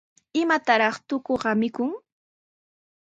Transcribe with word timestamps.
¿Imataraq 0.41 0.95
tukuqa 1.07 1.51
mikun? 1.61 1.91